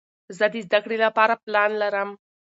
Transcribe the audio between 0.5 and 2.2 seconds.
د زده کړې له پاره پلان لرم.